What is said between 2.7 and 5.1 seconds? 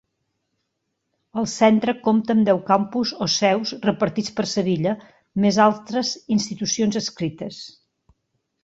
campus o seus repartits per Sevilla,